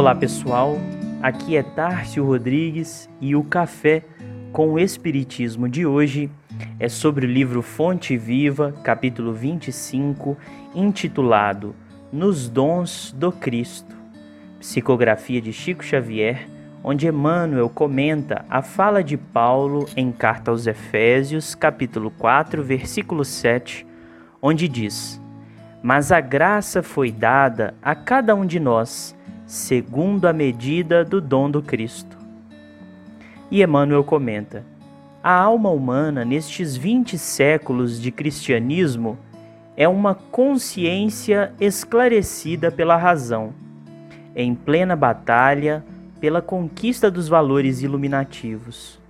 Olá 0.00 0.14
pessoal, 0.14 0.78
aqui 1.20 1.58
é 1.58 1.62
Tárcio 1.62 2.24
Rodrigues 2.24 3.06
e 3.20 3.36
o 3.36 3.44
Café 3.44 4.02
com 4.50 4.70
o 4.70 4.78
Espiritismo 4.78 5.68
de 5.68 5.84
hoje 5.84 6.30
é 6.78 6.88
sobre 6.88 7.26
o 7.26 7.28
livro 7.28 7.60
Fonte 7.60 8.16
Viva, 8.16 8.72
capítulo 8.82 9.34
25, 9.34 10.38
intitulado 10.74 11.76
Nos 12.10 12.48
Dons 12.48 13.14
do 13.14 13.30
Cristo, 13.30 13.94
psicografia 14.58 15.38
de 15.38 15.52
Chico 15.52 15.84
Xavier, 15.84 16.48
onde 16.82 17.06
Emmanuel 17.06 17.68
comenta 17.68 18.46
a 18.48 18.62
fala 18.62 19.04
de 19.04 19.18
Paulo 19.18 19.86
em 19.94 20.10
Carta 20.10 20.50
aos 20.50 20.66
Efésios, 20.66 21.54
capítulo 21.54 22.10
4, 22.12 22.62
versículo 22.64 23.22
7, 23.22 23.86
onde 24.40 24.66
diz: 24.66 25.20
Mas 25.82 26.10
a 26.10 26.22
graça 26.22 26.82
foi 26.82 27.12
dada 27.12 27.74
a 27.82 27.94
cada 27.94 28.34
um 28.34 28.46
de 28.46 28.58
nós 28.58 29.14
segundo 29.50 30.26
a 30.26 30.32
medida 30.32 31.04
do 31.04 31.20
dom 31.20 31.50
do 31.50 31.60
Cristo. 31.60 32.16
E 33.50 33.64
Emmanuel 33.64 34.04
comenta: 34.04 34.64
a 35.20 35.34
alma 35.34 35.70
humana 35.70 36.24
nestes 36.24 36.76
20 36.76 37.18
séculos 37.18 38.00
de 38.00 38.12
cristianismo 38.12 39.18
é 39.76 39.88
uma 39.88 40.14
consciência 40.14 41.52
esclarecida 41.60 42.70
pela 42.70 42.96
razão, 42.96 43.52
em 44.36 44.54
plena 44.54 44.94
batalha 44.94 45.84
pela 46.20 46.40
conquista 46.40 47.10
dos 47.10 47.26
valores 47.26 47.82
iluminativos. 47.82 49.00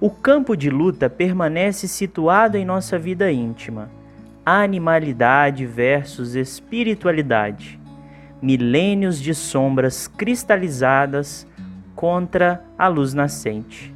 O 0.00 0.08
campo 0.08 0.56
de 0.56 0.70
luta 0.70 1.10
permanece 1.10 1.86
situado 1.86 2.56
em 2.56 2.64
nossa 2.64 2.98
vida 2.98 3.30
íntima. 3.30 3.90
Animalidade 4.42 5.66
versus 5.66 6.34
espiritualidade 6.34 7.78
milênios 8.40 9.20
de 9.20 9.34
sombras 9.34 10.06
cristalizadas 10.06 11.46
contra 11.94 12.62
a 12.78 12.88
luz 12.88 13.14
nascente. 13.14 13.94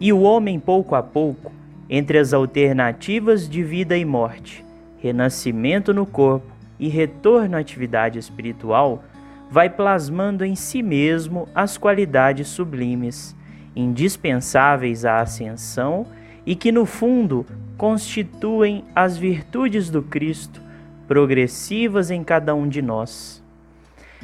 E 0.00 0.12
o 0.12 0.20
homem, 0.22 0.58
pouco 0.58 0.94
a 0.94 1.02
pouco, 1.02 1.52
entre 1.88 2.18
as 2.18 2.32
alternativas 2.32 3.48
de 3.48 3.62
vida 3.62 3.96
e 3.96 4.04
morte, 4.04 4.64
renascimento 4.98 5.92
no 5.92 6.06
corpo 6.06 6.46
e 6.78 6.88
retorno 6.88 7.56
à 7.56 7.60
atividade 7.60 8.18
espiritual, 8.18 9.04
vai 9.50 9.68
plasmando 9.68 10.44
em 10.44 10.56
si 10.56 10.82
mesmo 10.82 11.48
as 11.54 11.76
qualidades 11.76 12.48
sublimes, 12.48 13.36
indispensáveis 13.76 15.04
à 15.04 15.20
ascensão 15.20 16.06
e 16.46 16.54
que, 16.54 16.72
no 16.72 16.86
fundo, 16.86 17.46
constituem 17.76 18.84
as 18.94 19.16
virtudes 19.16 19.90
do 19.90 20.02
Cristo, 20.02 20.60
progressivas 21.06 22.10
em 22.10 22.24
cada 22.24 22.54
um 22.54 22.66
de 22.66 22.80
nós. 22.80 23.43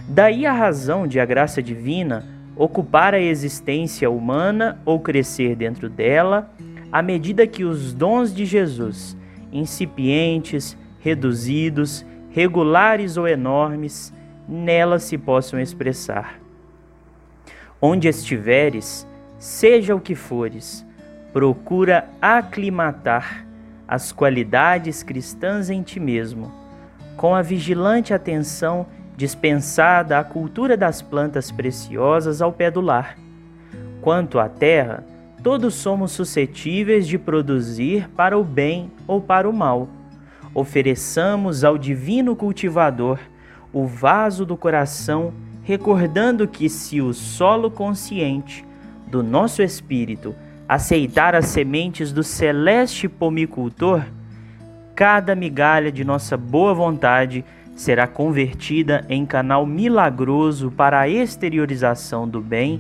Daí 0.09 0.47
a 0.47 0.53
razão 0.53 1.07
de 1.07 1.21
a 1.21 1.25
graça 1.25 1.63
divina 1.63 2.25
ocupar 2.57 3.15
a 3.15 3.21
existência 3.21 4.11
humana 4.11 4.79
ou 4.85 5.01
crescer 5.01 5.57
dentro 5.57 5.89
dela, 5.89 6.51
à 6.93 7.01
medida 7.01 7.47
que 7.47 7.65
os 7.65 7.95
dons 7.95 8.35
de 8.35 8.45
Jesus, 8.45 9.17
incipientes, 9.53 10.77
reduzidos, 11.01 12.05
regulares 12.31 13.17
ou 13.17 13.27
enormes, 13.27 14.13
nela 14.49 14.99
se 14.99 15.17
possam 15.17 15.61
expressar. 15.61 16.39
Onde 17.81 18.09
estiveres, 18.09 19.07
seja 19.39 19.95
o 19.95 20.01
que 20.01 20.15
fores, 20.15 20.85
procura 21.33 22.09
aclimatar 22.21 23.47
as 23.89 24.13
qualidades 24.13 25.03
cristãs 25.03 25.71
em 25.71 25.83
ti 25.83 25.99
mesmo, 25.99 26.53
com 27.17 27.35
a 27.35 27.43
vigilante 27.43 28.13
atenção 28.13 28.87
dispensada 29.21 30.19
a 30.19 30.25
cultura 30.25 30.79
das 30.79 31.03
plantas 31.03 31.53
preciosas 31.53 32.41
ao 32.41 32.51
pé 32.51 32.71
do 32.71 32.81
lar. 32.81 33.19
Quanto 34.01 34.39
à 34.39 34.49
terra, 34.49 35.05
todos 35.43 35.75
somos 35.75 36.13
suscetíveis 36.13 37.07
de 37.07 37.19
produzir 37.19 38.09
para 38.17 38.39
o 38.39 38.43
bem 38.43 38.91
ou 39.07 39.21
para 39.21 39.47
o 39.47 39.53
mal. 39.53 39.91
Ofereçamos 40.55 41.65
ao 41.65 41.77
divino 41.77 42.35
cultivador 42.35 43.19
o 43.75 43.87
vaso 43.87 44.47
do 44.47 44.57
coração, 44.57 45.35
recordando 45.63 46.49
que 46.49 46.71
se 46.71 47.03
o 47.03 47.13
solo 47.13 47.71
consciente 47.71 48.65
do 49.07 49.23
nosso 49.23 49.61
espírito 49.61 50.35
aceitar 50.67 51.35
as 51.35 51.45
sementes 51.49 52.11
do 52.11 52.23
celeste 52.23 53.07
pomicultor, 53.07 54.03
cada 54.95 55.35
migalha 55.35 55.93
de 55.93 56.05
nossa 56.05 56.39
boa 56.39 56.73
vontade 56.73 57.45
será 57.81 58.07
convertida 58.07 59.07
em 59.09 59.25
canal 59.25 59.65
milagroso 59.65 60.71
para 60.71 61.01
a 61.01 61.09
exteriorização 61.09 62.29
do 62.29 62.39
bem, 62.39 62.79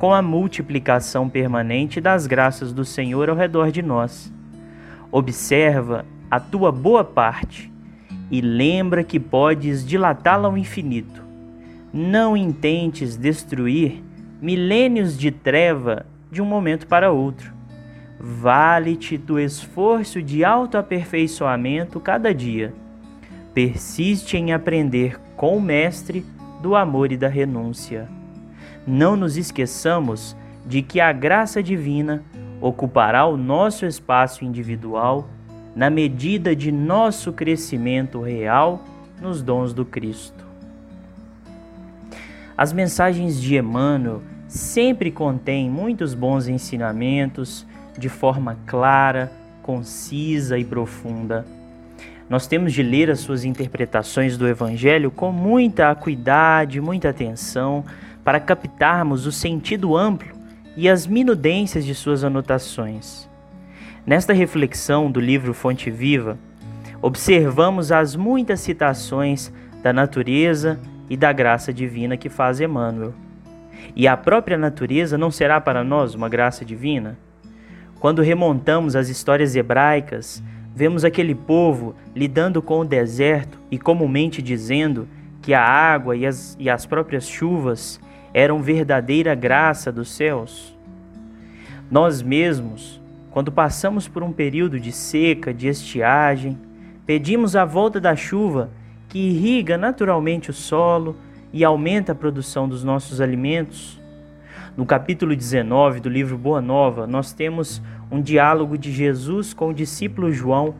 com 0.00 0.12
a 0.12 0.20
multiplicação 0.20 1.28
permanente 1.28 2.00
das 2.00 2.26
graças 2.26 2.72
do 2.72 2.84
Senhor 2.84 3.30
ao 3.30 3.36
redor 3.36 3.70
de 3.70 3.82
nós. 3.82 4.32
Observa 5.12 6.04
a 6.28 6.40
tua 6.40 6.72
boa 6.72 7.04
parte 7.04 7.72
e 8.32 8.40
lembra 8.40 9.04
que 9.04 9.20
podes 9.20 9.86
dilatá-la 9.86 10.48
ao 10.48 10.58
infinito. 10.58 11.22
Não 11.94 12.36
intentes 12.36 13.16
destruir 13.16 14.02
milênios 14.40 15.16
de 15.16 15.30
treva 15.30 16.04
de 16.32 16.42
um 16.42 16.46
momento 16.46 16.88
para 16.88 17.12
outro. 17.12 17.52
Vale-te 18.18 19.16
do 19.16 19.38
esforço 19.38 20.20
de 20.20 20.44
autoaperfeiçoamento 20.44 22.00
cada 22.00 22.34
dia 22.34 22.74
persiste 23.54 24.36
em 24.36 24.52
aprender 24.52 25.20
com 25.36 25.56
o 25.56 25.60
Mestre 25.60 26.24
do 26.62 26.74
amor 26.74 27.12
e 27.12 27.16
da 27.16 27.28
renúncia. 27.28 28.08
Não 28.86 29.16
nos 29.16 29.36
esqueçamos 29.36 30.36
de 30.66 30.80
que 30.80 31.00
a 31.00 31.12
graça 31.12 31.62
divina 31.62 32.22
ocupará 32.60 33.26
o 33.26 33.36
nosso 33.36 33.84
espaço 33.84 34.44
individual 34.44 35.28
na 35.74 35.90
medida 35.90 36.54
de 36.54 36.70
nosso 36.70 37.32
crescimento 37.32 38.20
real 38.20 38.82
nos 39.20 39.42
dons 39.42 39.72
do 39.74 39.84
Cristo. 39.84 40.44
As 42.56 42.72
mensagens 42.72 43.40
de 43.40 43.56
Emmanuel 43.56 44.22
sempre 44.46 45.10
contêm 45.10 45.68
muitos 45.68 46.14
bons 46.14 46.46
ensinamentos 46.46 47.66
de 47.98 48.08
forma 48.08 48.56
clara, 48.66 49.32
concisa 49.62 50.58
e 50.58 50.64
profunda 50.64 51.44
nós 52.32 52.46
temos 52.46 52.72
de 52.72 52.82
ler 52.82 53.10
as 53.10 53.20
suas 53.20 53.44
interpretações 53.44 54.38
do 54.38 54.48
Evangelho 54.48 55.10
com 55.10 55.30
muita 55.30 55.90
acuidade, 55.90 56.80
muita 56.80 57.10
atenção, 57.10 57.84
para 58.24 58.40
captarmos 58.40 59.26
o 59.26 59.30
sentido 59.30 59.94
amplo 59.94 60.32
e 60.74 60.88
as 60.88 61.06
minudências 61.06 61.84
de 61.84 61.94
suas 61.94 62.24
anotações. 62.24 63.28
Nesta 64.06 64.32
reflexão 64.32 65.10
do 65.10 65.20
livro 65.20 65.52
Fonte 65.52 65.90
Viva, 65.90 66.38
observamos 67.02 67.92
as 67.92 68.16
muitas 68.16 68.60
citações 68.60 69.52
da 69.82 69.92
natureza 69.92 70.80
e 71.10 71.18
da 71.18 71.34
graça 71.34 71.70
divina 71.70 72.16
que 72.16 72.30
faz 72.30 72.62
Emmanuel. 72.62 73.12
E 73.94 74.08
a 74.08 74.16
própria 74.16 74.56
natureza 74.56 75.18
não 75.18 75.30
será 75.30 75.60
para 75.60 75.84
nós 75.84 76.14
uma 76.14 76.30
graça 76.30 76.64
divina? 76.64 77.18
Quando 78.00 78.22
remontamos 78.22 78.96
as 78.96 79.10
histórias 79.10 79.54
hebraicas 79.54 80.42
Vemos 80.74 81.04
aquele 81.04 81.34
povo 81.34 81.94
lidando 82.14 82.62
com 82.62 82.80
o 82.80 82.84
deserto 82.84 83.58
e 83.70 83.78
comumente 83.78 84.40
dizendo 84.40 85.06
que 85.42 85.52
a 85.52 85.62
água 85.62 86.16
e 86.16 86.24
as, 86.24 86.56
e 86.58 86.70
as 86.70 86.86
próprias 86.86 87.28
chuvas 87.28 88.00
eram 88.32 88.62
verdadeira 88.62 89.34
graça 89.34 89.92
dos 89.92 90.10
céus. 90.10 90.74
Nós 91.90 92.22
mesmos, 92.22 93.00
quando 93.30 93.52
passamos 93.52 94.08
por 94.08 94.22
um 94.22 94.32
período 94.32 94.80
de 94.80 94.92
seca, 94.92 95.52
de 95.52 95.68
estiagem, 95.68 96.58
pedimos 97.04 97.54
a 97.54 97.64
volta 97.64 98.00
da 98.00 98.16
chuva 98.16 98.70
que 99.08 99.18
irriga 99.18 99.76
naturalmente 99.76 100.48
o 100.48 100.54
solo 100.54 101.16
e 101.52 101.62
aumenta 101.62 102.12
a 102.12 102.14
produção 102.14 102.66
dos 102.66 102.82
nossos 102.82 103.20
alimentos. 103.20 104.00
No 104.74 104.86
capítulo 104.86 105.36
19 105.36 106.00
do 106.00 106.08
livro 106.08 106.38
Boa 106.38 106.62
Nova, 106.62 107.06
nós 107.06 107.34
temos 107.34 107.82
um 108.10 108.22
diálogo 108.22 108.78
de 108.78 108.90
Jesus 108.90 109.52
com 109.52 109.68
o 109.68 109.74
discípulo 109.74 110.32
João, 110.32 110.74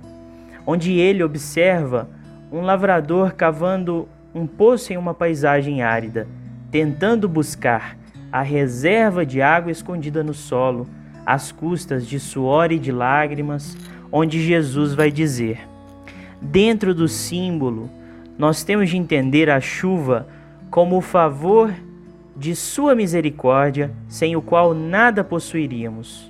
onde 0.67 0.95
ele 0.95 1.23
observa 1.23 2.09
um 2.51 2.63
lavrador 2.63 3.35
cavando 3.35 4.09
um 4.35 4.47
poço 4.47 4.95
em 4.95 4.97
uma 4.97 5.13
paisagem 5.13 5.83
árida, 5.83 6.27
tentando 6.71 7.29
buscar 7.29 7.99
a 8.33 8.41
reserva 8.41 9.27
de 9.27 9.43
água 9.43 9.71
escondida 9.71 10.25
no 10.25 10.33
solo, 10.33 10.87
às 11.27 11.53
custas 11.53 12.07
de 12.07 12.19
suor 12.19 12.73
e 12.73 12.79
de 12.79 12.91
lágrimas, 12.91 13.77
onde 14.11 14.43
Jesus 14.43 14.95
vai 14.95 15.11
dizer: 15.11 15.69
Dentro 16.41 16.95
do 16.95 17.07
símbolo, 17.07 17.91
nós 18.39 18.65
temos 18.65 18.89
de 18.89 18.97
entender 18.97 19.51
a 19.51 19.61
chuva 19.61 20.27
como 20.71 20.97
o 20.97 21.03
favor 21.03 21.71
de 22.43 22.57
Sua 22.57 22.93
misericórdia, 22.97 23.93
sem 24.09 24.35
o 24.35 24.43
qual 24.43 24.75
nada 24.75 25.23
possuiríamos. 25.23 26.29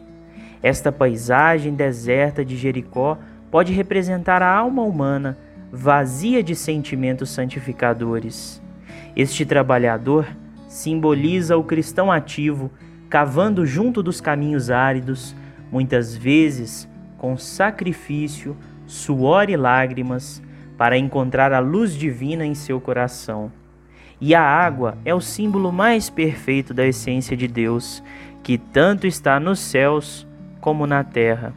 Esta 0.63 0.93
paisagem 0.93 1.75
deserta 1.75 2.45
de 2.45 2.55
Jericó 2.55 3.17
pode 3.51 3.73
representar 3.73 4.43
a 4.43 4.55
alma 4.55 4.83
humana 4.83 5.39
vazia 5.73 6.43
de 6.43 6.55
sentimentos 6.55 7.31
santificadores. 7.31 8.61
Este 9.17 9.47
trabalhador 9.47 10.27
simboliza 10.69 11.57
o 11.57 11.65
cristão 11.65 12.13
ativo 12.13 12.71
cavando 13.09 13.65
junto 13.65 14.03
dos 14.03 14.21
caminhos 14.21 14.71
áridos, 14.71 15.35
muitas 15.71 16.15
vezes 16.15 16.87
com 17.17 17.39
sacrifício, 17.39 18.55
suor 18.87 19.49
e 19.49 19.57
lágrimas, 19.57 20.43
para 20.77 20.99
encontrar 20.99 21.55
a 21.55 21.59
luz 21.59 21.95
divina 21.95 22.45
em 22.45 22.55
seu 22.55 22.79
coração. 22.83 23.51
E 24.25 24.37
a 24.37 24.41
água 24.41 24.97
é 25.05 25.13
o 25.13 25.21
símbolo 25.21 25.73
mais 25.73 26.09
perfeito 26.09 26.73
da 26.73 26.87
essência 26.87 27.37
de 27.37 27.49
Deus, 27.49 28.01
que 28.41 28.57
tanto 28.57 29.05
está 29.05 29.41
nos 29.41 29.59
céus 29.59 30.25
como 30.61 30.87
na 30.87 31.03
terra. 31.03 31.53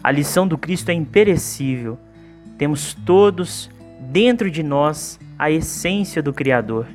A 0.00 0.12
lição 0.12 0.46
do 0.46 0.56
Cristo 0.56 0.90
é 0.90 0.94
imperecível. 0.94 1.98
Temos 2.56 2.94
todos 2.94 3.68
dentro 3.98 4.48
de 4.52 4.62
nós 4.62 5.18
a 5.36 5.50
essência 5.50 6.22
do 6.22 6.32
Criador. 6.32 6.86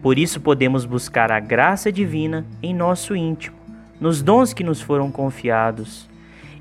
Por 0.00 0.18
isso 0.18 0.40
podemos 0.40 0.86
buscar 0.86 1.30
a 1.30 1.38
graça 1.38 1.92
divina 1.92 2.46
em 2.62 2.74
nosso 2.74 3.14
íntimo, 3.14 3.58
nos 4.00 4.22
dons 4.22 4.54
que 4.54 4.64
nos 4.64 4.80
foram 4.80 5.12
confiados 5.12 6.08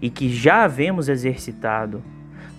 e 0.02 0.10
que 0.10 0.28
já 0.28 0.66
havemos 0.66 1.08
exercitado. 1.08 2.04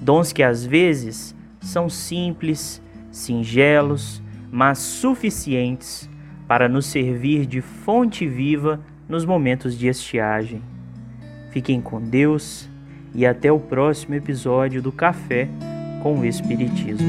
Dons 0.00 0.32
que 0.32 0.42
às 0.42 0.64
vezes 0.64 1.36
são 1.60 1.90
simples, 1.90 2.80
singelos, 3.10 4.21
mas 4.52 4.78
suficientes 4.78 6.08
para 6.46 6.68
nos 6.68 6.84
servir 6.84 7.46
de 7.46 7.62
fonte 7.62 8.28
viva 8.28 8.78
nos 9.08 9.24
momentos 9.24 9.76
de 9.76 9.88
estiagem. 9.88 10.62
Fiquem 11.50 11.80
com 11.80 12.00
Deus 12.00 12.68
e 13.14 13.24
até 13.24 13.50
o 13.50 13.58
próximo 13.58 14.14
episódio 14.14 14.82
do 14.82 14.92
Café 14.92 15.48
com 16.02 16.18
o 16.18 16.24
Espiritismo. 16.26 17.08